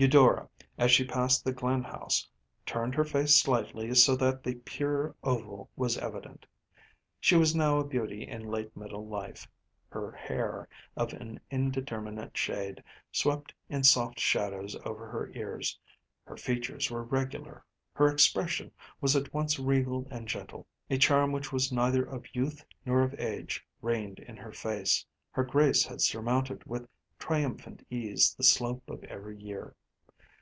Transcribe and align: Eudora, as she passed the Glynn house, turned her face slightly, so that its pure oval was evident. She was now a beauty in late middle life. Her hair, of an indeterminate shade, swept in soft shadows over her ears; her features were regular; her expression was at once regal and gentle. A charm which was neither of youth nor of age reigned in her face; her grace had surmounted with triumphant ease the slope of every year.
Eudora, 0.00 0.48
as 0.78 0.90
she 0.90 1.04
passed 1.04 1.44
the 1.44 1.52
Glynn 1.52 1.82
house, 1.82 2.26
turned 2.64 2.94
her 2.94 3.04
face 3.04 3.36
slightly, 3.36 3.94
so 3.94 4.16
that 4.16 4.40
its 4.46 4.60
pure 4.64 5.14
oval 5.22 5.68
was 5.76 5.98
evident. 5.98 6.46
She 7.20 7.36
was 7.36 7.54
now 7.54 7.78
a 7.80 7.84
beauty 7.86 8.26
in 8.26 8.46
late 8.48 8.74
middle 8.74 9.06
life. 9.06 9.46
Her 9.90 10.10
hair, 10.12 10.66
of 10.96 11.12
an 11.12 11.38
indeterminate 11.50 12.34
shade, 12.34 12.82
swept 13.12 13.52
in 13.68 13.84
soft 13.84 14.18
shadows 14.18 14.74
over 14.86 15.06
her 15.06 15.30
ears; 15.34 15.78
her 16.24 16.38
features 16.38 16.90
were 16.90 17.04
regular; 17.04 17.62
her 17.92 18.08
expression 18.08 18.72
was 19.02 19.14
at 19.14 19.34
once 19.34 19.58
regal 19.58 20.08
and 20.10 20.26
gentle. 20.26 20.66
A 20.88 20.96
charm 20.96 21.30
which 21.30 21.52
was 21.52 21.70
neither 21.70 22.04
of 22.04 22.24
youth 22.34 22.64
nor 22.86 23.02
of 23.02 23.14
age 23.20 23.66
reigned 23.82 24.18
in 24.18 24.38
her 24.38 24.50
face; 24.52 25.04
her 25.32 25.44
grace 25.44 25.84
had 25.84 26.00
surmounted 26.00 26.64
with 26.64 26.88
triumphant 27.18 27.86
ease 27.90 28.34
the 28.34 28.42
slope 28.44 28.88
of 28.88 29.04
every 29.04 29.36
year. 29.38 29.74